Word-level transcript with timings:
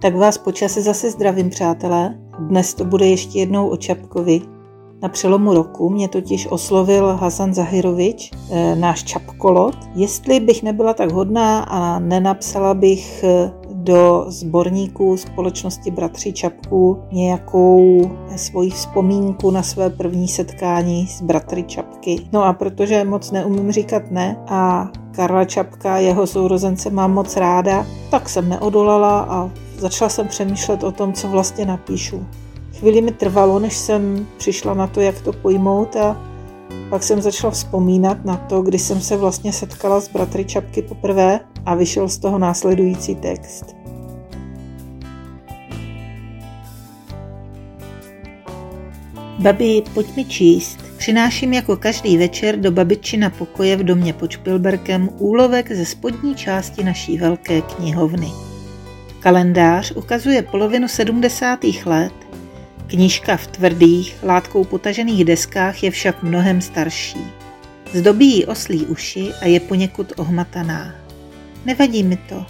Tak 0.00 0.16
vás 0.16 0.38
počase 0.38 0.82
zase 0.82 1.10
zdravím, 1.10 1.50
přátelé. 1.50 2.14
Dnes 2.38 2.74
to 2.74 2.84
bude 2.84 3.06
ještě 3.06 3.38
jednou 3.38 3.68
o 3.68 3.76
Čapkovi. 3.76 4.40
Na 5.02 5.08
přelomu 5.08 5.54
roku 5.54 5.90
mě 5.90 6.08
totiž 6.08 6.46
oslovil 6.50 7.16
Hasan 7.16 7.54
Zahirovič, 7.54 8.30
eh, 8.50 8.76
náš 8.76 9.04
Čapkolot, 9.04 9.76
jestli 9.94 10.40
bych 10.40 10.62
nebyla 10.62 10.94
tak 10.94 11.12
hodná 11.12 11.60
a 11.60 11.98
nenapsala 11.98 12.74
bych 12.74 13.24
eh, 13.24 13.52
do 13.72 14.24
sborníku 14.28 15.16
společnosti 15.16 15.90
Bratři 15.90 16.32
Čapků 16.32 16.98
nějakou 17.12 18.10
svoji 18.36 18.70
vzpomínku 18.70 19.50
na 19.50 19.62
své 19.62 19.90
první 19.90 20.28
setkání 20.28 21.06
s 21.06 21.22
Bratry 21.22 21.62
Čapky. 21.62 22.28
No 22.32 22.44
a 22.44 22.52
protože 22.52 23.04
moc 23.04 23.30
neumím 23.30 23.72
říkat 23.72 24.02
ne 24.10 24.36
a 24.46 24.88
Karla 25.10 25.44
Čapka, 25.44 25.98
jeho 25.98 26.26
sourozence, 26.26 26.90
mám 26.90 27.12
moc 27.14 27.36
ráda, 27.36 27.86
tak 28.10 28.28
jsem 28.28 28.48
neodolala 28.48 29.20
a 29.20 29.50
začala 29.78 30.08
jsem 30.08 30.28
přemýšlet 30.28 30.84
o 30.84 30.92
tom, 30.92 31.12
co 31.12 31.28
vlastně 31.28 31.66
napíšu. 31.66 32.26
Chvíli 32.78 33.00
mi 33.00 33.12
trvalo, 33.12 33.58
než 33.58 33.76
jsem 33.76 34.26
přišla 34.36 34.74
na 34.74 34.86
to, 34.86 35.00
jak 35.00 35.20
to 35.20 35.32
pojmout 35.32 35.96
a 35.96 36.28
pak 36.90 37.02
jsem 37.02 37.22
začala 37.22 37.50
vzpomínat 37.50 38.24
na 38.24 38.36
to, 38.36 38.62
kdy 38.62 38.78
jsem 38.78 39.00
se 39.00 39.16
vlastně 39.16 39.52
setkala 39.52 40.00
s 40.00 40.08
bratry 40.08 40.44
Čapky 40.44 40.82
poprvé 40.82 41.40
a 41.66 41.74
vyšel 41.74 42.08
z 42.08 42.18
toho 42.18 42.38
následující 42.38 43.14
text. 43.14 43.76
Babi, 49.38 49.82
pojď 49.94 50.16
mi 50.16 50.24
číst. 50.24 50.78
Přináším 50.96 51.52
jako 51.52 51.76
každý 51.76 52.16
večer 52.16 52.60
do 52.60 52.70
babičina 52.70 53.30
pokoje 53.30 53.76
v 53.76 53.84
domě 53.84 54.12
pod 54.12 54.30
Špilberkem 54.30 55.08
úlovek 55.18 55.72
ze 55.72 55.84
spodní 55.84 56.34
části 56.34 56.84
naší 56.84 57.18
velké 57.18 57.60
knihovny. 57.60 58.47
Kalendář 59.20 59.92
ukazuje 59.94 60.42
polovinu 60.42 60.88
70. 60.88 61.58
let, 61.84 62.12
knížka 62.86 63.36
v 63.36 63.46
tvrdých, 63.46 64.16
látkou 64.22 64.64
potažených 64.64 65.24
deskách 65.24 65.82
je 65.82 65.90
však 65.90 66.22
mnohem 66.22 66.60
starší. 66.60 67.24
Zdobí 67.92 68.36
ji 68.36 68.46
oslí 68.46 68.86
uši 68.86 69.32
a 69.42 69.46
je 69.46 69.60
poněkud 69.60 70.12
ohmataná. 70.16 70.94
Nevadí 71.64 72.02
mi 72.02 72.16
to. 72.16 72.46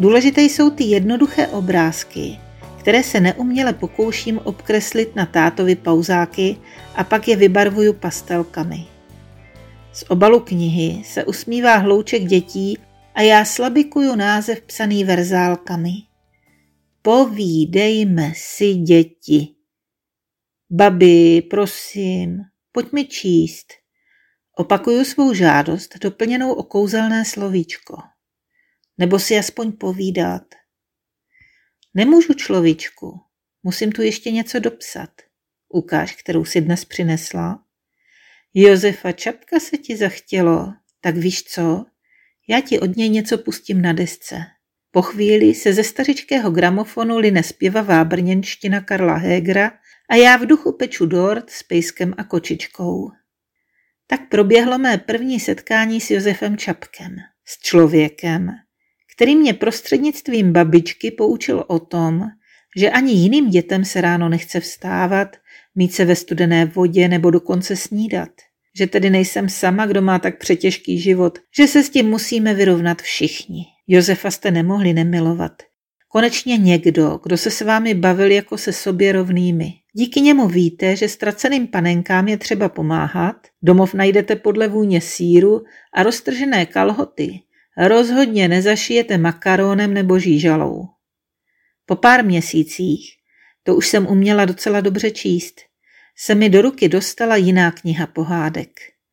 Důležité 0.00 0.42
jsou 0.42 0.70
ty 0.70 0.84
jednoduché 0.84 1.46
obrázky, 1.46 2.38
které 2.78 3.02
se 3.02 3.20
neuměle 3.20 3.72
pokouším 3.72 4.40
obkreslit 4.44 5.16
na 5.16 5.26
tátovi 5.26 5.76
pauzáky 5.76 6.56
a 6.94 7.04
pak 7.04 7.28
je 7.28 7.36
vybarvuju 7.36 7.92
pastelkami. 7.92 8.84
Z 9.92 10.04
obalu 10.08 10.40
knihy 10.40 11.02
se 11.04 11.24
usmívá 11.24 11.76
hlouček 11.76 12.24
dětí 12.24 12.78
a 13.14 13.22
já 13.22 13.44
slabikuju 13.44 14.14
název 14.14 14.62
psaný 14.62 15.04
verzálkami. 15.04 15.92
Povídejme 17.02 18.32
si, 18.36 18.74
děti. 18.74 19.54
Babi, 20.70 21.42
prosím, 21.42 22.40
pojď 22.72 22.92
mi 22.92 23.04
číst. 23.04 23.72
Opakuju 24.56 25.04
svou 25.04 25.34
žádost 25.34 25.98
doplněnou 25.98 26.52
o 26.52 26.62
kouzelné 26.62 27.24
slovíčko. 27.24 27.96
Nebo 28.98 29.18
si 29.18 29.38
aspoň 29.38 29.72
povídat. 29.72 30.42
Nemůžu, 31.94 32.34
človíčku, 32.34 33.20
musím 33.62 33.92
tu 33.92 34.02
ještě 34.02 34.30
něco 34.30 34.58
dopsat. 34.58 35.10
Ukáž, 35.68 36.16
kterou 36.16 36.44
si 36.44 36.60
dnes 36.60 36.84
přinesla. 36.84 37.64
Josefa 38.54 39.12
Čapka 39.12 39.60
se 39.60 39.78
ti 39.78 39.96
zachtělo, 39.96 40.74
tak 41.00 41.16
víš 41.16 41.42
co? 41.42 41.86
Já 42.48 42.60
ti 42.60 42.80
od 42.80 42.96
něj 42.96 43.08
něco 43.08 43.38
pustím 43.38 43.82
na 43.82 43.92
desce. 43.92 44.36
Po 44.90 45.02
chvíli 45.02 45.54
se 45.54 45.72
ze 45.72 45.84
stařičkého 45.84 46.50
gramofonu 46.50 47.18
line 47.18 47.42
zpěvavá 47.42 48.04
brněnština 48.04 48.80
Karla 48.80 49.16
Hegera 49.16 49.72
a 50.10 50.14
já 50.14 50.36
v 50.36 50.46
duchu 50.46 50.72
peču 50.72 51.06
dort 51.06 51.50
s 51.50 51.62
pejskem 51.62 52.14
a 52.18 52.24
kočičkou. 52.24 53.10
Tak 54.06 54.20
proběhlo 54.28 54.78
mé 54.78 54.98
první 54.98 55.40
setkání 55.40 56.00
s 56.00 56.10
Josefem 56.10 56.56
Čapkem, 56.56 57.16
s 57.44 57.58
člověkem, 57.58 58.50
který 59.16 59.36
mě 59.36 59.54
prostřednictvím 59.54 60.52
babičky 60.52 61.10
poučil 61.10 61.64
o 61.68 61.78
tom, 61.78 62.22
že 62.76 62.90
ani 62.90 63.12
jiným 63.12 63.50
dětem 63.50 63.84
se 63.84 64.00
ráno 64.00 64.28
nechce 64.28 64.60
vstávat, 64.60 65.36
mít 65.74 65.94
se 65.94 66.04
ve 66.04 66.16
studené 66.16 66.64
vodě 66.64 67.08
nebo 67.08 67.30
dokonce 67.30 67.76
snídat. 67.76 68.30
Že 68.78 68.86
tedy 68.86 69.10
nejsem 69.10 69.48
sama, 69.48 69.86
kdo 69.86 70.02
má 70.02 70.18
tak 70.18 70.38
přetěžký 70.38 70.98
život, 70.98 71.38
že 71.56 71.66
se 71.66 71.82
s 71.82 71.90
tím 71.90 72.08
musíme 72.08 72.54
vyrovnat 72.54 73.02
všichni. 73.02 73.64
Josefa 73.86 74.30
jste 74.30 74.50
nemohli 74.50 74.92
nemilovat. 74.92 75.52
Konečně 76.08 76.56
někdo, 76.56 77.20
kdo 77.22 77.36
se 77.36 77.50
s 77.50 77.60
vámi 77.60 77.94
bavil 77.94 78.30
jako 78.30 78.58
se 78.58 78.72
sobě 78.72 79.12
rovnými. 79.12 79.72
Díky 79.92 80.20
němu 80.20 80.48
víte, 80.48 80.96
že 80.96 81.08
ztraceným 81.08 81.66
panenkám 81.66 82.28
je 82.28 82.38
třeba 82.38 82.68
pomáhat, 82.68 83.36
domov 83.62 83.94
najdete 83.94 84.36
podle 84.36 84.68
vůně 84.68 85.00
síru 85.00 85.64
a 85.94 86.02
roztržené 86.02 86.66
kalhoty, 86.66 87.40
Rozhodně 87.76 88.48
nezašijete 88.48 89.18
makaronem 89.18 89.94
nebo 89.94 90.18
žížalou. 90.18 90.84
Po 91.86 91.96
pár 91.96 92.24
měsících, 92.24 93.10
to 93.62 93.76
už 93.76 93.88
jsem 93.88 94.06
uměla 94.06 94.44
docela 94.44 94.80
dobře 94.80 95.10
číst, 95.10 95.60
se 96.16 96.34
mi 96.34 96.48
do 96.48 96.62
ruky 96.62 96.88
dostala 96.88 97.36
jiná 97.36 97.70
kniha 97.70 98.06
pohádek. 98.06 98.70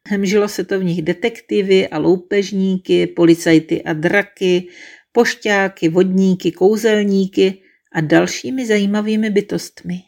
Hemžilo 0.09 0.47
se 0.47 0.63
to 0.63 0.79
v 0.79 0.83
nich 0.83 1.01
detektivy 1.01 1.87
a 1.87 1.97
loupežníky, 1.97 3.07
policajty 3.07 3.83
a 3.83 3.93
draky, 3.93 4.67
pošťáky, 5.11 5.89
vodníky, 5.89 6.51
kouzelníky 6.51 7.61
a 7.93 8.01
dalšími 8.01 8.65
zajímavými 8.65 9.29
bytostmi. 9.29 10.01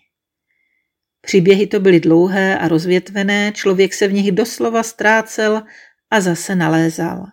Příběhy 1.21 1.67
to 1.67 1.79
byly 1.79 1.99
dlouhé 1.99 2.57
a 2.57 2.67
rozvětvené, 2.67 3.51
člověk 3.55 3.93
se 3.93 4.07
v 4.07 4.13
nich 4.13 4.31
doslova 4.31 4.83
ztrácel 4.83 5.63
a 6.11 6.21
zase 6.21 6.55
nalézal. 6.55 7.25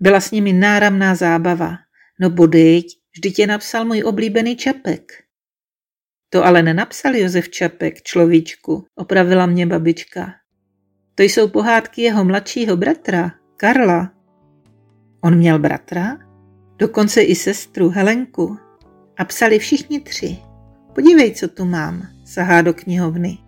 Byla 0.00 0.20
s 0.20 0.30
nimi 0.30 0.52
náramná 0.52 1.14
zábava. 1.14 1.76
No 2.20 2.30
bodejť, 2.30 2.86
vždyť 3.12 3.38
je 3.38 3.46
napsal 3.46 3.84
můj 3.84 4.02
oblíbený 4.04 4.56
Čapek. 4.56 5.27
To 6.30 6.44
ale 6.44 6.62
nenapsal 6.62 7.16
Josef 7.16 7.48
Čapek, 7.48 8.02
človíčku, 8.02 8.84
opravila 8.94 9.46
mě 9.46 9.66
babička. 9.66 10.34
To 11.14 11.22
jsou 11.22 11.48
pohádky 11.48 12.02
jeho 12.02 12.24
mladšího 12.24 12.76
bratra, 12.76 13.30
Karla. 13.56 14.12
On 15.20 15.36
měl 15.36 15.58
bratra? 15.58 16.18
Dokonce 16.78 17.22
i 17.22 17.34
sestru 17.34 17.88
Helenku. 17.88 18.56
A 19.16 19.24
psali 19.24 19.58
všichni 19.58 20.00
tři. 20.00 20.38
Podívej, 20.94 21.34
co 21.34 21.48
tu 21.48 21.64
mám, 21.64 22.08
sahá 22.24 22.62
do 22.62 22.74
knihovny. 22.74 23.38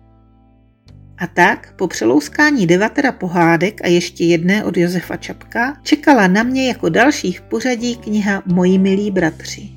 A 1.17 1.27
tak, 1.27 1.73
po 1.75 1.87
přelouskání 1.87 2.67
devatera 2.67 3.11
pohádek 3.11 3.81
a 3.83 3.87
ještě 3.87 4.23
jedné 4.25 4.63
od 4.63 4.77
Josefa 4.77 5.17
Čapka, 5.17 5.77
čekala 5.83 6.27
na 6.27 6.43
mě 6.43 6.67
jako 6.67 6.89
další 6.89 7.33
v 7.33 7.41
pořadí 7.41 7.95
kniha 7.95 8.43
Moji 8.45 8.77
milí 8.77 9.11
bratři. 9.11 9.69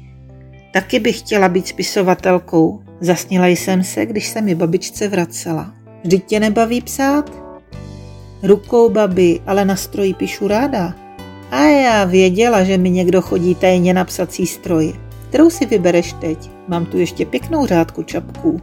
Taky 0.73 1.01
bych 1.01 1.19
chtěla 1.19 1.49
být 1.49 1.67
spisovatelkou, 1.67 2.84
zasnila 3.01 3.47
jsem 3.47 3.85
se, 3.85 4.07
když 4.07 4.29
se 4.29 4.41
mi 4.41 4.55
babičce 4.55 5.09
vracela. 5.09 5.75
Vždyť 6.05 6.25
tě 6.25 6.41
nebaví 6.41 6.81
psát? 6.81 7.33
Rukou, 8.43 8.89
babi, 8.89 9.41
ale 9.47 9.65
na 9.65 9.77
stroji 9.77 10.15
píšu 10.15 10.49
ráda. 10.49 10.95
A 11.51 11.65
já 11.65 12.05
věděla, 12.05 12.65
že 12.65 12.79
mi 12.79 12.91
někdo 12.91 13.23
chodí 13.23 13.55
tajně 13.55 13.95
na 13.95 14.05
psací 14.05 14.47
stroj. 14.47 14.93
Kterou 15.29 15.51
si 15.51 15.67
vybereš 15.67 16.13
teď? 16.13 16.51
Mám 16.69 16.87
tu 16.87 16.99
ještě 16.99 17.27
pěknou 17.27 17.67
řádku 17.67 18.03
čapků. 18.03 18.61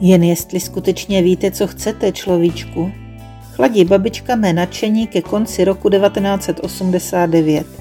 Jen 0.00 0.22
jestli 0.22 0.60
skutečně 0.60 1.22
víte, 1.22 1.50
co 1.50 1.66
chcete, 1.66 2.12
človíčku. 2.12 2.92
Chladí 3.52 3.84
babička 3.84 4.36
mé 4.36 4.52
nadšení 4.52 5.06
ke 5.06 5.22
konci 5.22 5.64
roku 5.64 5.90
1989. 5.90 7.79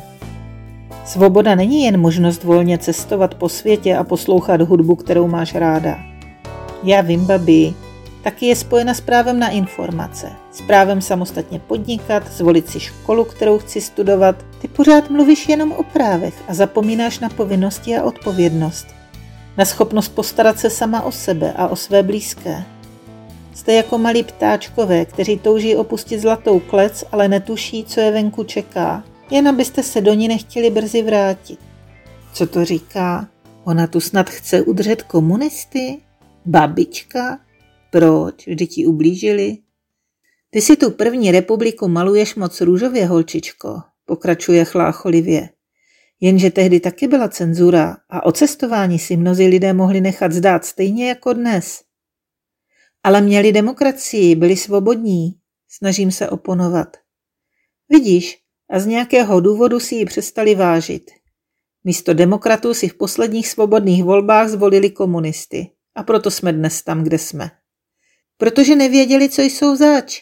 Svoboda 1.09 1.55
není 1.55 1.83
jen 1.83 1.99
možnost 1.99 2.43
volně 2.43 2.77
cestovat 2.77 3.35
po 3.35 3.49
světě 3.49 3.97
a 3.97 4.03
poslouchat 4.03 4.61
hudbu, 4.61 4.95
kterou 4.95 5.27
máš 5.27 5.55
ráda. 5.55 5.99
Já 6.83 7.01
vím, 7.01 7.25
babi, 7.25 7.73
taky 8.23 8.45
je 8.45 8.55
spojena 8.55 8.93
s 8.93 9.01
právem 9.01 9.39
na 9.39 9.49
informace, 9.49 10.31
s 10.51 10.61
právem 10.61 11.01
samostatně 11.01 11.59
podnikat, 11.59 12.31
zvolit 12.31 12.69
si 12.69 12.79
školu, 12.79 13.23
kterou 13.23 13.57
chci 13.57 13.81
studovat. 13.81 14.35
Ty 14.61 14.67
pořád 14.67 15.09
mluvíš 15.09 15.49
jenom 15.49 15.71
o 15.71 15.83
právech 15.83 16.33
a 16.47 16.53
zapomínáš 16.53 17.19
na 17.19 17.29
povinnosti 17.29 17.97
a 17.97 18.03
odpovědnost 18.03 18.87
na 19.59 19.65
schopnost 19.65 20.09
postarat 20.09 20.59
se 20.59 20.69
sama 20.69 21.01
o 21.01 21.11
sebe 21.11 21.53
a 21.55 21.67
o 21.67 21.75
své 21.75 22.03
blízké. 22.03 22.63
Jste 23.53 23.73
jako 23.73 23.97
malí 23.97 24.23
ptáčkové, 24.23 25.05
kteří 25.05 25.39
touží 25.39 25.75
opustit 25.75 26.19
zlatou 26.19 26.59
klec, 26.59 27.03
ale 27.11 27.27
netuší, 27.27 27.83
co 27.83 27.99
je 27.99 28.11
venku 28.11 28.43
čeká, 28.43 29.03
jen 29.31 29.47
abyste 29.47 29.83
se 29.83 30.01
do 30.01 30.13
ní 30.13 30.27
nechtěli 30.27 30.69
brzy 30.69 31.01
vrátit. 31.01 31.59
Co 32.33 32.47
to 32.47 32.65
říká? 32.65 33.29
Ona 33.63 33.87
tu 33.87 33.99
snad 33.99 34.29
chce 34.29 34.61
udržet 34.61 35.03
komunisty? 35.03 36.01
Babička? 36.45 37.39
Proč? 37.91 38.47
Vždy 38.47 38.67
ti 38.67 38.85
ublížili? 38.85 39.57
Ty 40.49 40.61
si 40.61 40.75
tu 40.75 40.91
první 40.91 41.31
republiku 41.31 41.87
maluješ 41.87 42.35
moc 42.35 42.61
růžově, 42.61 43.05
holčičko, 43.05 43.81
pokračuje 44.05 44.65
chlácholivě. 44.65 45.49
Jenže 46.19 46.49
tehdy 46.49 46.79
taky 46.79 47.07
byla 47.07 47.27
cenzura 47.27 47.97
a 48.09 48.25
o 48.25 48.31
cestování 48.31 48.99
si 48.99 49.17
mnozí 49.17 49.47
lidé 49.47 49.73
mohli 49.73 50.01
nechat 50.01 50.31
zdát 50.31 50.65
stejně 50.65 51.09
jako 51.09 51.33
dnes. 51.33 51.81
Ale 53.03 53.21
měli 53.21 53.51
demokracii, 53.51 54.35
byli 54.35 54.57
svobodní, 54.57 55.35
snažím 55.67 56.11
se 56.11 56.29
oponovat. 56.29 56.97
Vidíš, 57.89 58.37
a 58.69 58.79
z 58.79 58.85
nějakého 58.85 59.39
důvodu 59.39 59.79
si 59.79 59.95
ji 59.95 60.05
přestali 60.05 60.55
vážit. 60.55 61.11
Místo 61.83 62.13
demokratů 62.13 62.73
si 62.73 62.87
v 62.87 62.97
posledních 62.97 63.47
svobodných 63.47 64.03
volbách 64.03 64.49
zvolili 64.49 64.89
komunisty. 64.89 65.71
A 65.95 66.03
proto 66.03 66.31
jsme 66.31 66.53
dnes 66.53 66.83
tam, 66.83 67.03
kde 67.03 67.17
jsme. 67.17 67.51
Protože 68.37 68.75
nevěděli, 68.75 69.29
co 69.29 69.41
jsou 69.41 69.75
zač. 69.75 70.21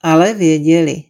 Ale 0.00 0.34
věděli. 0.34 1.02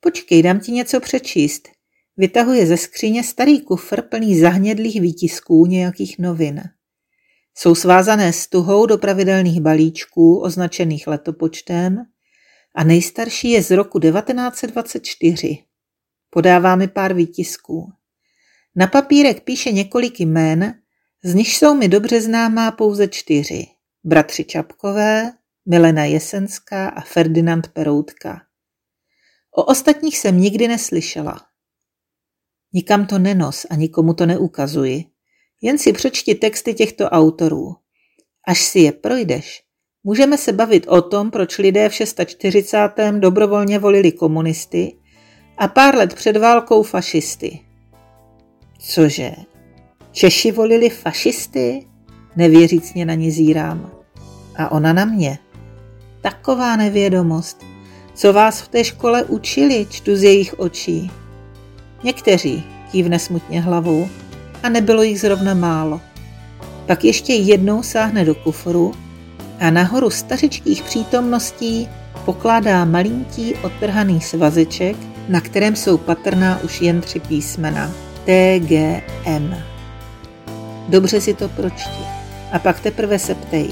Počkej, 0.00 0.42
dám 0.42 0.60
ti 0.60 0.72
něco 0.72 1.00
přečíst. 1.00 1.68
Vytahuje 2.16 2.66
ze 2.66 2.76
skříně 2.76 3.24
starý 3.24 3.60
kufr 3.60 4.02
plný 4.02 4.40
zahnědlých 4.40 5.00
výtisků 5.00 5.66
nějakých 5.66 6.18
novin. 6.18 6.62
Jsou 7.58 7.74
svázané 7.74 8.32
stuhou 8.32 8.86
do 8.86 8.98
pravidelných 8.98 9.60
balíčků 9.60 10.38
označených 10.38 11.06
letopočtem 11.06 12.04
a 12.74 12.84
nejstarší 12.84 13.50
je 13.50 13.62
z 13.62 13.70
roku 13.70 14.00
1924. 14.00 15.58
Podává 16.30 16.76
mi 16.76 16.88
pár 16.88 17.14
výtisků. 17.14 17.92
Na 18.76 18.86
papírek 18.86 19.44
píše 19.44 19.72
několik 19.72 20.20
jmén, 20.20 20.74
z 21.24 21.34
nich 21.34 21.56
jsou 21.56 21.74
mi 21.74 21.88
dobře 21.88 22.20
známá 22.20 22.70
pouze 22.70 23.08
čtyři. 23.08 23.66
Bratři 24.04 24.44
Čapkové, 24.44 25.32
Milena 25.66 26.04
Jesenská 26.04 26.88
a 26.88 27.00
Ferdinand 27.00 27.68
Peroutka. 27.68 28.42
O 29.50 29.64
ostatních 29.64 30.18
jsem 30.18 30.40
nikdy 30.40 30.68
neslyšela. 30.68 31.40
Nikam 32.72 33.06
to 33.06 33.18
nenos 33.18 33.66
a 33.70 33.74
nikomu 33.74 34.14
to 34.14 34.26
neukazuji. 34.26 35.04
Jen 35.62 35.78
si 35.78 35.92
přečti 35.92 36.34
texty 36.34 36.74
těchto 36.74 37.04
autorů. 37.04 37.76
Až 38.46 38.62
si 38.62 38.78
je 38.78 38.92
projdeš, 38.92 39.62
můžeme 40.04 40.38
se 40.38 40.52
bavit 40.52 40.86
o 40.88 41.02
tom, 41.02 41.30
proč 41.30 41.58
lidé 41.58 41.88
v 41.88 41.94
640. 41.94 42.78
dobrovolně 43.18 43.78
volili 43.78 44.12
komunisty 44.12 44.96
a 45.58 45.68
pár 45.68 45.96
let 45.96 46.14
před 46.14 46.36
válkou 46.36 46.82
fašisty. 46.82 47.60
Cože? 48.78 49.32
Češi 50.12 50.52
volili 50.52 50.90
fašisty? 50.90 51.86
Nevěřícně 52.36 53.04
na 53.04 53.14
ní 53.14 53.30
zírám. 53.30 53.90
A 54.56 54.72
ona 54.72 54.92
na 54.92 55.04
mě. 55.04 55.38
Taková 56.20 56.76
nevědomost. 56.76 57.64
Co 58.14 58.32
vás 58.32 58.60
v 58.60 58.68
té 58.68 58.84
škole 58.84 59.24
učili, 59.24 59.86
čtu 59.90 60.16
z 60.16 60.22
jejich 60.22 60.60
očí. 60.60 61.10
Někteří, 62.04 62.64
kývne 62.90 63.18
smutně 63.18 63.60
hlavou, 63.60 64.08
a 64.62 64.68
nebylo 64.68 65.02
jich 65.02 65.20
zrovna 65.20 65.54
málo. 65.54 66.00
Pak 66.86 67.04
ještě 67.04 67.34
jednou 67.34 67.82
sáhne 67.82 68.24
do 68.24 68.34
kufru 68.34 68.94
a 69.60 69.70
nahoru 69.70 70.10
stařičkých 70.10 70.82
přítomností 70.82 71.88
pokládá 72.24 72.84
malinký 72.84 73.54
odtrhaný 73.54 74.20
svazeček, 74.20 74.96
na 75.28 75.40
kterém 75.40 75.76
jsou 75.76 75.98
patrná 75.98 76.60
už 76.62 76.80
jen 76.80 77.00
tři 77.00 77.20
písmena. 77.20 77.90
TGM. 78.24 79.54
Dobře 80.88 81.20
si 81.20 81.34
to 81.34 81.48
pročti 81.48 82.04
a 82.52 82.58
pak 82.58 82.80
teprve 82.80 83.18
se 83.18 83.34
ptej. 83.34 83.70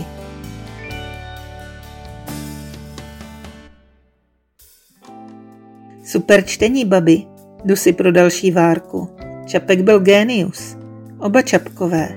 Super 6.05 6.45
čtení, 6.45 6.85
babi. 6.85 7.23
Jdu 7.65 7.77
si 7.77 7.93
pro 7.93 8.13
další 8.13 8.51
várku. 8.51 9.11
Čapek 9.47 9.81
byl 9.81 10.01
génius. 10.01 10.77
Oba 11.19 11.43
Čapkové. 11.43 12.09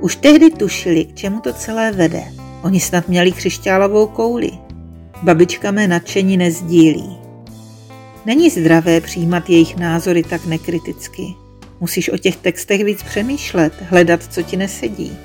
Už 0.00 0.16
tehdy 0.16 0.50
tušili, 0.50 1.04
k 1.04 1.14
čemu 1.14 1.40
to 1.40 1.52
celé 1.52 1.92
vede. 1.92 2.45
Oni 2.66 2.80
snad 2.80 3.08
měli 3.08 3.32
křišťálovou 3.32 4.06
kouli. 4.06 4.50
Babička 5.22 5.70
mé 5.70 5.88
nadšení 5.88 6.36
nezdílí. 6.36 7.18
Není 8.24 8.50
zdravé 8.50 9.00
přijímat 9.00 9.50
jejich 9.50 9.76
názory 9.76 10.22
tak 10.22 10.46
nekriticky. 10.46 11.34
Musíš 11.80 12.08
o 12.08 12.18
těch 12.18 12.36
textech 12.36 12.84
víc 12.84 13.02
přemýšlet, 13.02 13.72
hledat, 13.90 14.32
co 14.32 14.42
ti 14.42 14.56
nesedí. 14.56 15.16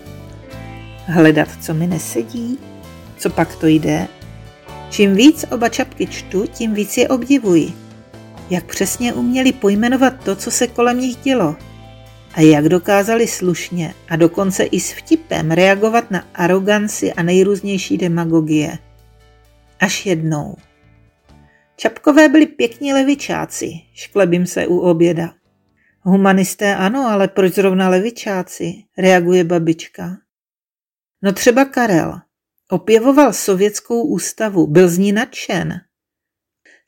Hledat, 1.05 1.47
co 1.61 1.73
mi 1.73 1.87
nesedí? 1.87 2.57
Co 3.17 3.29
pak 3.29 3.55
to 3.55 3.67
jde? 3.67 4.07
Čím 4.89 5.15
víc 5.15 5.45
oba 5.51 5.69
čapky 5.69 6.07
čtu, 6.07 6.45
tím 6.47 6.73
víc 6.73 6.97
je 6.97 7.09
obdivuji 7.09 7.73
jak 8.51 8.65
přesně 8.65 9.13
uměli 9.13 9.51
pojmenovat 9.51 10.13
to, 10.23 10.35
co 10.35 10.51
se 10.51 10.67
kolem 10.67 10.99
nich 10.99 11.15
dělo 11.15 11.55
a 12.33 12.41
jak 12.41 12.65
dokázali 12.65 13.27
slušně 13.27 13.93
a 14.09 14.15
dokonce 14.15 14.63
i 14.63 14.79
s 14.79 14.93
vtipem 14.93 15.51
reagovat 15.51 16.11
na 16.11 16.27
aroganci 16.33 17.13
a 17.13 17.23
nejrůznější 17.23 17.97
demagogie. 17.97 18.77
Až 19.79 20.05
jednou. 20.05 20.55
Čapkové 21.77 22.29
byli 22.29 22.45
pěkní 22.45 22.93
levičáci, 22.93 23.71
šklebím 23.93 24.45
se 24.45 24.67
u 24.67 24.77
oběda. 24.77 25.33
Humanisté 26.01 26.75
ano, 26.75 27.07
ale 27.07 27.27
proč 27.27 27.53
zrovna 27.53 27.89
levičáci, 27.89 28.73
reaguje 28.97 29.43
babička. 29.43 30.17
No 31.21 31.33
třeba 31.33 31.65
Karel. 31.65 32.19
Opěvoval 32.69 33.33
sovětskou 33.33 34.03
ústavu, 34.03 34.67
byl 34.67 34.89
z 34.89 34.97
ní 34.97 35.11
nadšen. 35.11 35.81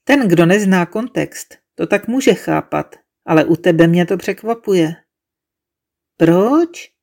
Ten, 0.03 0.27
kdo 0.27 0.45
nezná 0.45 0.85
kontext, 0.85 1.55
to 1.75 1.87
tak 1.87 2.07
může 2.07 2.33
chápat, 2.33 2.95
ale 3.25 3.45
u 3.45 3.55
tebe 3.55 3.87
mě 3.87 4.05
to 4.05 4.17
překvapuje. 4.17 4.95
Proč? 6.17 6.93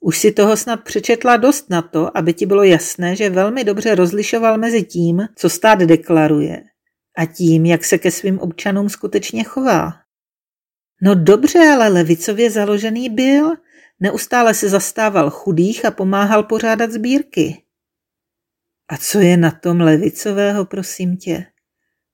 Už 0.00 0.18
si 0.18 0.32
toho 0.32 0.56
snad 0.56 0.84
přečetla 0.84 1.36
dost 1.36 1.70
na 1.70 1.82
to, 1.82 2.16
aby 2.16 2.34
ti 2.34 2.46
bylo 2.46 2.62
jasné, 2.62 3.16
že 3.16 3.30
velmi 3.30 3.64
dobře 3.64 3.94
rozlišoval 3.94 4.58
mezi 4.58 4.82
tím, 4.82 5.28
co 5.36 5.50
stát 5.50 5.78
deklaruje, 5.78 6.62
a 7.16 7.26
tím, 7.26 7.66
jak 7.66 7.84
se 7.84 7.98
ke 7.98 8.10
svým 8.10 8.38
občanům 8.38 8.88
skutečně 8.88 9.44
chová. 9.44 9.92
No 11.02 11.14
dobře, 11.14 11.58
ale 11.58 11.88
levicově 11.88 12.50
založený 12.50 13.08
byl, 13.08 13.52
neustále 14.00 14.54
se 14.54 14.68
zastával 14.68 15.30
chudých 15.30 15.84
a 15.84 15.90
pomáhal 15.90 16.42
pořádat 16.42 16.92
sbírky. 16.92 17.62
A 18.88 18.96
co 18.96 19.18
je 19.18 19.36
na 19.36 19.50
tom 19.50 19.80
levicového, 19.80 20.64
prosím 20.64 21.16
tě? 21.16 21.46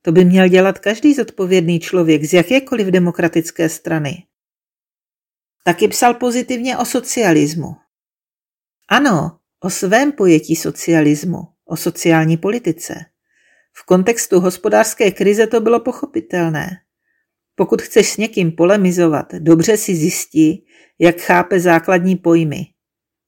To 0.02 0.12
by 0.12 0.24
měl 0.24 0.48
dělat 0.48 0.78
každý 0.78 1.14
zodpovědný 1.14 1.80
člověk 1.80 2.24
z 2.24 2.32
jakékoliv 2.32 2.86
demokratické 2.86 3.68
strany. 3.68 4.24
Taky 5.66 5.88
psal 5.88 6.14
pozitivně 6.14 6.78
o 6.78 6.84
socialismu. 6.84 7.76
Ano, 8.88 9.38
o 9.60 9.70
svém 9.70 10.12
pojetí 10.12 10.56
socialismu, 10.56 11.38
o 11.64 11.76
sociální 11.76 12.36
politice. 12.36 12.94
V 13.72 13.86
kontextu 13.86 14.40
hospodářské 14.40 15.10
krize 15.10 15.46
to 15.46 15.60
bylo 15.60 15.80
pochopitelné. 15.80 16.70
Pokud 17.54 17.82
chceš 17.82 18.10
s 18.12 18.16
někým 18.16 18.52
polemizovat, 18.52 19.34
dobře 19.34 19.76
si 19.76 19.94
zjistí, 19.96 20.66
jak 20.98 21.20
chápe 21.20 21.60
základní 21.60 22.16
pojmy. 22.16 22.66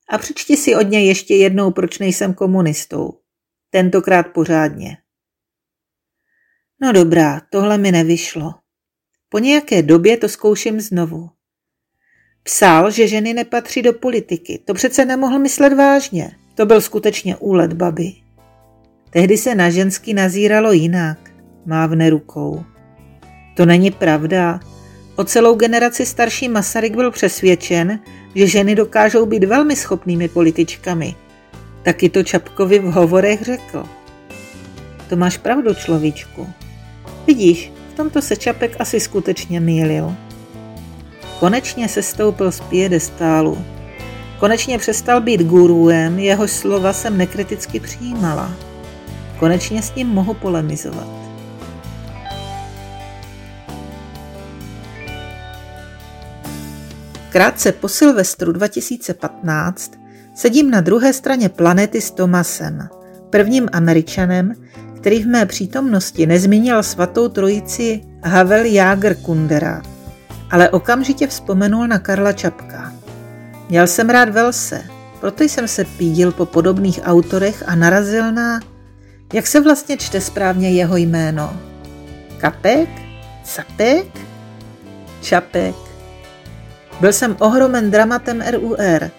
A 0.08 0.18
přečti 0.18 0.56
si 0.56 0.74
od 0.74 0.82
něj 0.82 1.06
ještě 1.06 1.34
jednou, 1.34 1.70
proč 1.70 1.98
nejsem 1.98 2.34
komunistou. 2.34 3.20
Tentokrát 3.70 4.22
pořádně. 4.22 4.96
No 6.80 6.92
dobrá, 6.92 7.40
tohle 7.52 7.78
mi 7.78 7.92
nevyšlo. 7.92 8.54
Po 9.28 9.38
nějaké 9.38 9.82
době 9.82 10.16
to 10.16 10.28
zkouším 10.28 10.80
znovu. 10.80 11.37
Psal, 12.42 12.90
že 12.90 13.08
ženy 13.08 13.34
nepatří 13.34 13.82
do 13.82 13.92
politiky. 13.92 14.60
To 14.64 14.74
přece 14.74 15.04
nemohl 15.04 15.38
myslet 15.38 15.72
vážně. 15.72 16.30
To 16.54 16.66
byl 16.66 16.80
skutečně 16.80 17.36
úlet 17.36 17.72
baby. 17.72 18.12
Tehdy 19.10 19.38
se 19.38 19.54
na 19.54 19.70
ženský 19.70 20.14
nazíralo 20.14 20.72
jinak. 20.72 21.18
Mávne 21.66 22.10
rukou. 22.10 22.64
To 23.56 23.66
není 23.66 23.90
pravda. 23.90 24.60
O 25.16 25.24
celou 25.24 25.54
generaci 25.54 26.06
starší 26.06 26.48
Masaryk 26.48 26.96
byl 26.96 27.10
přesvědčen, 27.10 27.98
že 28.34 28.46
ženy 28.46 28.74
dokážou 28.74 29.26
být 29.26 29.44
velmi 29.44 29.76
schopnými 29.76 30.28
političkami. 30.28 31.14
Taky 31.82 32.08
to 32.08 32.22
Čapkovi 32.22 32.78
v 32.78 32.84
hovorech 32.84 33.42
řekl. 33.42 33.84
To 35.08 35.16
máš 35.16 35.38
pravdu, 35.38 35.74
človíčku. 35.74 36.46
Vidíš, 37.26 37.72
v 37.92 37.96
tomto 37.96 38.22
se 38.22 38.36
Čapek 38.36 38.76
asi 38.78 39.00
skutečně 39.00 39.60
mýlil. 39.60 40.14
Konečně 41.40 41.88
se 41.88 42.02
stoupil 42.02 42.52
z 42.52 42.60
piedestálu. 42.60 43.64
Konečně 44.38 44.78
přestal 44.78 45.20
být 45.20 45.42
guruem, 45.42 46.18
jehož 46.18 46.50
slova 46.50 46.92
jsem 46.92 47.18
nekriticky 47.18 47.80
přijímala. 47.80 48.52
Konečně 49.38 49.82
s 49.82 49.94
ním 49.94 50.08
mohu 50.08 50.34
polemizovat. 50.34 51.08
Krátce 57.30 57.72
po 57.72 57.88
Silvestru 57.88 58.52
2015 58.52 59.92
sedím 60.34 60.70
na 60.70 60.80
druhé 60.80 61.12
straně 61.12 61.48
planety 61.48 62.00
s 62.00 62.10
Tomasem, 62.10 62.88
prvním 63.30 63.68
Američanem, 63.72 64.52
který 64.96 65.22
v 65.22 65.26
mé 65.26 65.46
přítomnosti 65.46 66.26
nezmínil 66.26 66.82
svatou 66.82 67.28
trojici 67.28 68.00
Havel 68.24 68.64
Jager 68.64 69.14
Kundera, 69.14 69.82
ale 70.50 70.70
okamžitě 70.70 71.26
vzpomenul 71.26 71.86
na 71.86 71.98
Karla 71.98 72.32
Čapka. 72.32 72.92
Měl 73.68 73.86
jsem 73.86 74.10
rád 74.10 74.28
Velse, 74.28 74.84
proto 75.20 75.44
jsem 75.44 75.68
se 75.68 75.84
pídil 75.84 76.32
po 76.32 76.46
podobných 76.46 77.00
autorech 77.04 77.62
a 77.66 77.74
narazil 77.74 78.32
na, 78.32 78.60
jak 79.32 79.46
se 79.46 79.60
vlastně 79.60 79.96
čte 79.96 80.20
správně 80.20 80.70
jeho 80.70 80.96
jméno. 80.96 81.56
Kapek? 82.38 82.88
Capek? 83.44 84.06
Čapek. 85.22 85.74
Byl 87.00 87.12
jsem 87.12 87.36
ohromen 87.38 87.90
dramatem 87.90 88.44
RUR. 88.50 89.10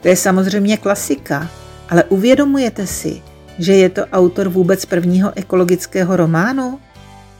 To 0.00 0.08
je 0.08 0.16
samozřejmě 0.16 0.76
klasika, 0.76 1.50
ale 1.88 2.04
uvědomujete 2.04 2.86
si, 2.86 3.22
že 3.58 3.74
je 3.74 3.88
to 3.88 4.06
autor 4.06 4.48
vůbec 4.48 4.84
prvního 4.84 5.32
ekologického 5.34 6.16
románu? 6.16 6.80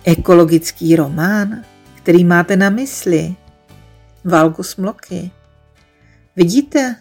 Ekologický 0.04 0.96
román, 0.96 1.64
který 2.02 2.24
máte 2.24 2.56
na 2.56 2.70
mysli. 2.70 3.34
Válku 4.24 4.62
smloky. 4.62 5.30
Vidíte, 6.36 6.96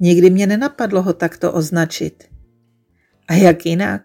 nikdy 0.00 0.30
mě 0.30 0.46
nenapadlo 0.46 1.02
ho 1.02 1.12
takto 1.12 1.52
označit. 1.52 2.24
A 3.28 3.34
jak 3.34 3.66
jinak? 3.66 4.02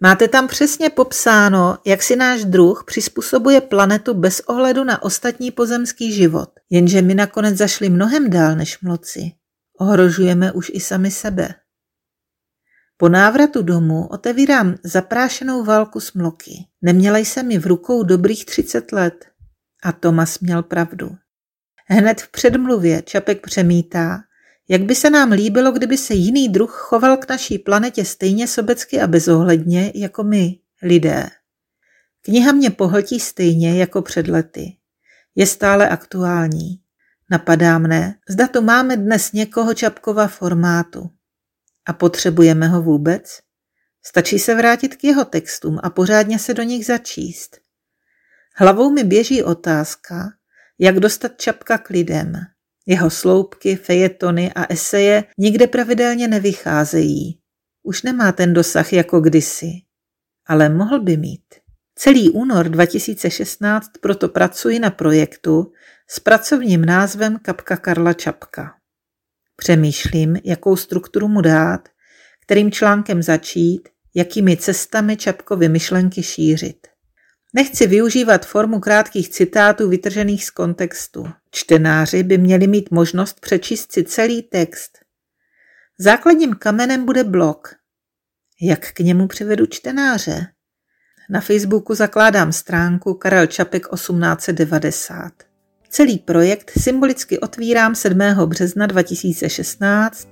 Máte 0.00 0.28
tam 0.28 0.48
přesně 0.48 0.90
popsáno, 0.90 1.78
jak 1.86 2.02
si 2.02 2.16
náš 2.16 2.44
druh 2.44 2.84
přizpůsobuje 2.86 3.60
planetu 3.60 4.14
bez 4.14 4.40
ohledu 4.40 4.84
na 4.84 5.02
ostatní 5.02 5.50
pozemský 5.50 6.12
život. 6.12 6.50
Jenže 6.70 7.02
my 7.02 7.14
nakonec 7.14 7.56
zašli 7.56 7.88
mnohem 7.88 8.30
dál 8.30 8.56
než 8.56 8.80
mloci. 8.80 9.32
Ohrožujeme 9.78 10.52
už 10.52 10.70
i 10.74 10.80
sami 10.80 11.10
sebe. 11.10 11.54
Po 12.96 13.08
návratu 13.08 13.62
domů 13.62 14.06
otevírám 14.06 14.74
zaprášenou 14.84 15.64
válku 15.64 16.00
smloky. 16.00 16.52
Neměla 16.82 17.18
jsem 17.18 17.50
ji 17.50 17.58
v 17.58 17.66
rukou 17.66 18.02
dobrých 18.02 18.44
30 18.44 18.92
let. 18.92 19.24
A 19.82 19.92
Tomas 19.92 20.40
měl 20.40 20.62
pravdu. 20.62 21.16
Hned 21.86 22.20
v 22.20 22.30
předmluvě 22.30 23.02
Čapek 23.02 23.42
přemítá, 23.42 24.20
jak 24.68 24.82
by 24.82 24.94
se 24.94 25.10
nám 25.10 25.32
líbilo, 25.32 25.72
kdyby 25.72 25.98
se 25.98 26.14
jiný 26.14 26.48
druh 26.48 26.70
choval 26.70 27.16
k 27.16 27.28
naší 27.28 27.58
planetě 27.58 28.04
stejně 28.04 28.48
sobecky 28.48 29.00
a 29.00 29.06
bezohledně 29.06 29.92
jako 29.94 30.24
my, 30.24 30.58
lidé. 30.82 31.30
Kniha 32.22 32.52
mě 32.52 32.70
pohltí 32.70 33.20
stejně 33.20 33.80
jako 33.80 34.02
před 34.02 34.28
lety. 34.28 34.76
Je 35.34 35.46
stále 35.46 35.88
aktuální. 35.88 36.80
Napadá 37.30 37.78
mne, 37.78 38.14
zda 38.28 38.48
tu 38.48 38.62
máme 38.62 38.96
dnes 38.96 39.32
někoho 39.32 39.74
Čapkova 39.74 40.26
formátu. 40.26 41.10
A 41.86 41.92
potřebujeme 41.92 42.68
ho 42.68 42.82
vůbec? 42.82 43.38
Stačí 44.02 44.38
se 44.38 44.54
vrátit 44.54 44.96
k 44.96 45.04
jeho 45.04 45.24
textům 45.24 45.78
a 45.82 45.90
pořádně 45.90 46.38
se 46.38 46.54
do 46.54 46.62
nich 46.62 46.86
začíst. 46.86 47.67
Hlavou 48.60 48.90
mi 48.90 49.04
běží 49.04 49.42
otázka, 49.42 50.32
jak 50.78 51.00
dostat 51.00 51.40
Čapka 51.40 51.78
k 51.78 51.90
lidem. 51.90 52.32
Jeho 52.86 53.10
sloupky, 53.10 53.76
fejetony 53.76 54.52
a 54.52 54.72
eseje 54.72 55.24
nikde 55.38 55.66
pravidelně 55.66 56.28
nevycházejí. 56.28 57.40
Už 57.82 58.02
nemá 58.02 58.32
ten 58.32 58.54
dosah 58.54 58.92
jako 58.92 59.20
kdysi. 59.20 59.72
Ale 60.46 60.68
mohl 60.68 61.00
by 61.00 61.16
mít. 61.16 61.54
Celý 61.94 62.30
únor 62.30 62.68
2016 62.68 63.90
proto 64.00 64.28
pracuji 64.28 64.78
na 64.78 64.90
projektu 64.90 65.72
s 66.10 66.20
pracovním 66.20 66.84
názvem 66.84 67.38
Kapka 67.42 67.76
Karla 67.76 68.12
Čapka. 68.12 68.74
Přemýšlím, 69.56 70.36
jakou 70.44 70.76
strukturu 70.76 71.28
mu 71.28 71.40
dát, 71.40 71.88
kterým 72.42 72.72
článkem 72.72 73.22
začít, 73.22 73.88
jakými 74.14 74.56
cestami 74.56 75.16
Čapkovy 75.16 75.68
myšlenky 75.68 76.22
šířit. 76.22 76.97
Nechci 77.58 77.86
využívat 77.86 78.46
formu 78.46 78.80
krátkých 78.80 79.28
citátů 79.28 79.88
vytržených 79.88 80.44
z 80.44 80.50
kontextu. 80.50 81.28
Čtenáři 81.50 82.22
by 82.22 82.38
měli 82.38 82.66
mít 82.66 82.90
možnost 82.90 83.40
přečíst 83.40 83.92
si 83.92 84.04
celý 84.04 84.42
text. 84.42 84.98
Základním 85.98 86.54
kamenem 86.54 87.04
bude 87.04 87.24
blog. 87.24 87.74
Jak 88.60 88.92
k 88.92 89.00
němu 89.00 89.26
přivedu 89.26 89.66
čtenáře? 89.66 90.46
Na 91.30 91.40
Facebooku 91.40 91.94
zakládám 91.94 92.52
stránku 92.52 93.14
Karel 93.14 93.46
Čapek 93.46 93.86
1890. 93.94 95.32
Celý 95.88 96.18
projekt 96.18 96.72
symbolicky 96.80 97.40
otvírám 97.40 97.94
7. 97.94 98.18
března 98.46 98.86
2016 98.86 100.28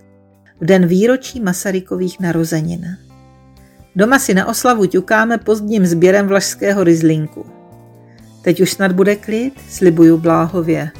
v 0.60 0.64
den 0.64 0.86
výročí 0.86 1.40
Masarykových 1.40 2.20
narozenin. 2.20 3.05
Doma 3.96 4.18
si 4.18 4.34
na 4.34 4.48
oslavu 4.48 4.86
ťukáme 4.86 5.38
pozdním 5.38 5.86
sběrem 5.86 6.26
vlašského 6.26 6.84
ryzlinku. 6.84 7.46
Teď 8.42 8.60
už 8.60 8.72
snad 8.72 8.92
bude 8.92 9.16
klid, 9.16 9.54
slibuju 9.68 10.18
bláhově. 10.18 10.90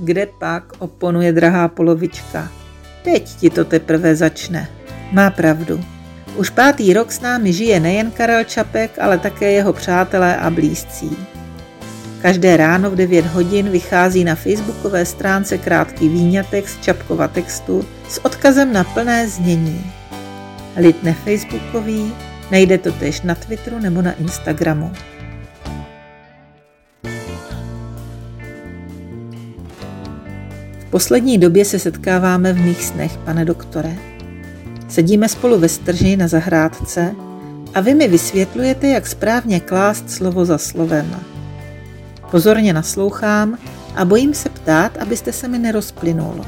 Kde 0.00 0.26
pak, 0.38 0.64
oponuje 0.78 1.32
drahá 1.32 1.68
polovička. 1.68 2.52
Teď 3.04 3.36
ti 3.36 3.50
to 3.50 3.64
teprve 3.64 4.16
začne. 4.16 4.68
Má 5.12 5.30
pravdu. 5.30 5.80
Už 6.36 6.50
pátý 6.50 6.92
rok 6.92 7.12
s 7.12 7.20
námi 7.20 7.52
žije 7.52 7.80
nejen 7.80 8.10
Karel 8.10 8.44
Čapek, 8.44 8.98
ale 8.98 9.18
také 9.18 9.52
jeho 9.52 9.72
přátelé 9.72 10.36
a 10.36 10.50
blízcí. 10.50 11.16
Každé 12.22 12.56
ráno 12.56 12.90
v 12.90 12.94
9 12.94 13.26
hodin 13.26 13.70
vychází 13.70 14.24
na 14.24 14.34
facebookové 14.34 15.04
stránce 15.04 15.58
krátký 15.58 16.08
výňatek 16.08 16.68
z 16.68 16.80
Čapkova 16.80 17.28
textu 17.28 17.84
s 18.08 18.24
odkazem 18.24 18.72
na 18.72 18.84
plné 18.84 19.28
znění. 19.28 19.92
Lid 20.76 21.02
nefacebookový, 21.02 22.12
nejde 22.50 22.78
to 22.78 22.92
tež 22.92 23.22
na 23.22 23.34
Twitteru 23.34 23.78
nebo 23.78 24.02
na 24.02 24.12
Instagramu. 24.12 24.92
V 30.78 30.90
poslední 30.90 31.38
době 31.38 31.64
se 31.64 31.78
setkáváme 31.78 32.52
v 32.52 32.60
mých 32.60 32.84
snech, 32.84 33.16
pane 33.16 33.44
doktore. 33.44 33.96
Sedíme 34.88 35.28
spolu 35.28 35.58
ve 35.58 35.68
strži 35.68 36.16
na 36.16 36.28
zahrádce 36.28 37.14
a 37.74 37.80
vy 37.80 37.94
mi 37.94 38.08
vysvětlujete, 38.08 38.88
jak 38.88 39.06
správně 39.06 39.60
klást 39.60 40.10
slovo 40.10 40.44
za 40.44 40.58
slovem. 40.58 41.16
Pozorně 42.30 42.72
naslouchám 42.72 43.58
a 43.96 44.04
bojím 44.04 44.34
se 44.34 44.48
ptát, 44.48 44.96
abyste 44.96 45.32
se 45.32 45.48
mi 45.48 45.58
nerozplynul. 45.58 46.44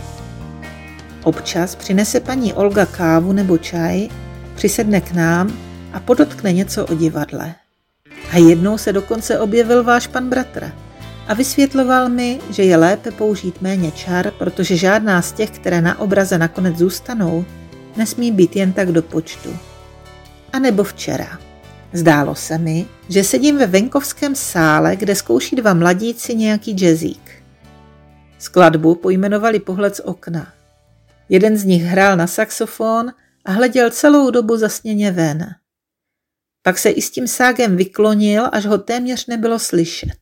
Občas 1.22 1.74
přinese 1.74 2.20
paní 2.20 2.52
Olga 2.52 2.86
kávu 2.86 3.32
nebo 3.32 3.58
čaj, 3.58 4.08
přisedne 4.54 5.00
k 5.00 5.12
nám 5.12 5.67
a 5.92 6.00
podotkne 6.00 6.52
něco 6.52 6.87
o 6.87 6.95
divadle. 6.95 7.54
A 8.33 8.37
jednou 8.37 8.78
se 8.78 8.92
dokonce 8.92 9.38
objevil 9.38 9.85
váš 9.85 10.07
pan 10.07 10.28
bratr 10.28 10.73
a 11.28 11.35
vysvětloval 11.35 12.09
mi, 12.09 12.40
že 12.50 12.62
je 12.62 12.76
lépe 12.76 13.11
použít 13.11 13.62
méně 13.62 13.90
čar, 13.90 14.30
protože 14.30 14.76
žádná 14.76 15.23
z 15.23 15.33
těch, 15.33 15.50
které 15.50 15.80
na 15.80 15.99
obraze 15.99 16.38
nakonec 16.38 16.76
zůstanou, 16.76 17.45
nesmí 17.97 18.33
být 18.33 18.57
jen 18.57 18.73
tak 18.73 18.92
do 18.92 19.02
počtu. 19.02 19.57
A 20.52 20.59
nebo 20.59 20.85
včera. 20.85 21.38
Zdálo 21.92 22.35
se 22.35 22.59
mi, 22.59 22.87
že 23.09 23.25
sedím 23.25 23.59
ve 23.59 23.66
venkovském 23.66 24.35
sále, 24.35 24.97
kde 24.97 25.14
zkouší 25.14 25.57
dva 25.57 25.75
mladíci 25.75 26.35
nějaký 26.35 26.73
jazzík. 26.73 27.42
Skladbu 28.38 28.95
pojmenovali 28.95 29.61
pohled 29.61 29.97
z 29.97 30.00
okna. 30.00 30.52
Jeden 31.28 31.57
z 31.57 31.64
nich 31.64 31.83
hrál 31.83 32.16
na 32.16 32.26
saxofon 32.26 33.11
a 33.45 33.52
hleděl 33.52 33.90
celou 33.90 34.30
dobu 34.30 34.57
zasněně 34.57 35.11
ven. 35.11 35.47
Pak 36.68 36.78
se 36.78 36.90
i 36.90 37.02
s 37.02 37.10
tím 37.10 37.26
ságem 37.26 37.76
vyklonil, 37.76 38.48
až 38.52 38.66
ho 38.66 38.78
téměř 38.78 39.26
nebylo 39.26 39.58
slyšet. 39.58 40.18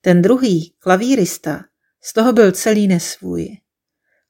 Ten 0.00 0.22
druhý, 0.22 0.74
klavírista, 0.78 1.64
z 2.02 2.12
toho 2.12 2.32
byl 2.32 2.52
celý 2.52 2.88
nesvůj. 2.88 3.48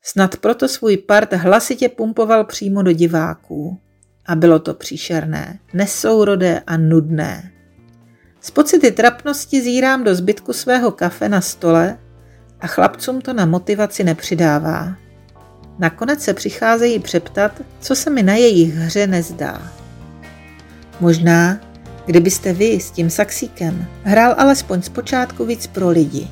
Snad 0.02 0.36
proto 0.36 0.68
svůj 0.68 0.96
part 0.96 1.32
hlasitě 1.32 1.88
pumpoval 1.88 2.44
přímo 2.44 2.82
do 2.82 2.92
diváků. 2.92 3.80
A 4.26 4.34
bylo 4.34 4.58
to 4.58 4.74
příšerné, 4.74 5.58
nesourodé 5.74 6.62
a 6.66 6.76
nudné. 6.76 7.52
Z 8.40 8.50
pocity 8.50 8.92
trapnosti 8.92 9.62
zírám 9.62 10.04
do 10.04 10.14
zbytku 10.14 10.52
svého 10.52 10.90
kafe 10.90 11.28
na 11.28 11.40
stole 11.40 11.98
a 12.60 12.66
chlapcům 12.66 13.20
to 13.20 13.32
na 13.32 13.46
motivaci 13.46 14.04
nepřidává. 14.04 14.96
Nakonec 15.78 16.22
se 16.22 16.34
přicházejí 16.34 16.98
přeptat, 16.98 17.62
co 17.80 17.96
se 17.96 18.10
mi 18.10 18.22
na 18.22 18.34
jejich 18.34 18.74
hře 18.74 19.06
nezdá. 19.06 19.81
Možná, 21.00 21.58
kdybyste 22.06 22.52
vy 22.52 22.80
s 22.80 22.90
tím 22.90 23.10
saxíkem 23.10 23.86
hrál 24.02 24.34
alespoň 24.38 24.82
zpočátku 24.82 25.44
víc 25.44 25.66
pro 25.66 25.88
lidi, 25.88 26.28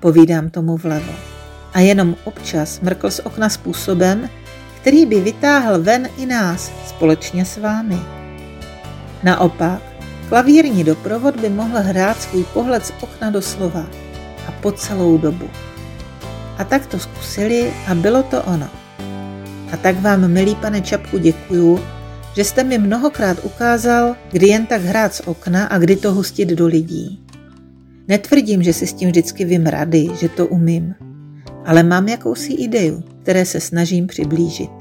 povídám 0.00 0.50
tomu 0.50 0.76
vlevo. 0.76 1.12
A 1.74 1.80
jenom 1.80 2.16
občas 2.24 2.80
mrkl 2.80 3.10
z 3.10 3.20
okna 3.20 3.48
způsobem, 3.48 4.28
který 4.80 5.06
by 5.06 5.20
vytáhl 5.20 5.82
ven 5.82 6.08
i 6.18 6.26
nás 6.26 6.72
společně 6.86 7.44
s 7.44 7.56
vámi. 7.56 7.98
Naopak, 9.22 9.82
klavírní 10.28 10.84
doprovod 10.84 11.40
by 11.40 11.48
mohl 11.48 11.80
hrát 11.80 12.22
svůj 12.22 12.44
pohled 12.44 12.86
z 12.86 12.92
okna 13.00 13.30
do 13.30 13.42
slova 13.42 13.86
a 14.48 14.52
po 14.52 14.72
celou 14.72 15.18
dobu. 15.18 15.50
A 16.58 16.64
tak 16.64 16.86
to 16.86 16.98
zkusili 16.98 17.72
a 17.86 17.94
bylo 17.94 18.22
to 18.22 18.42
ono. 18.42 18.68
A 19.72 19.76
tak 19.76 20.00
vám, 20.00 20.28
milý 20.28 20.54
pane 20.54 20.80
Čapku, 20.80 21.18
děkuju, 21.18 21.80
že 22.36 22.44
jste 22.44 22.64
mi 22.64 22.78
mnohokrát 22.78 23.44
ukázal, 23.44 24.16
kdy 24.32 24.46
jen 24.46 24.66
tak 24.66 24.82
hrát 24.82 25.14
z 25.14 25.20
okna 25.20 25.66
a 25.66 25.78
kdy 25.78 25.96
to 25.96 26.12
hustit 26.12 26.48
do 26.48 26.66
lidí. 26.66 27.20
Netvrdím, 28.08 28.62
že 28.62 28.72
si 28.72 28.86
s 28.86 28.92
tím 28.92 29.08
vždycky 29.08 29.44
vím 29.44 29.66
rady, 29.66 30.08
že 30.20 30.28
to 30.28 30.46
umím, 30.46 30.94
ale 31.64 31.82
mám 31.82 32.08
jakousi 32.08 32.52
ideu, 32.52 33.02
které 33.22 33.44
se 33.44 33.60
snažím 33.60 34.06
přiblížit. 34.06 34.75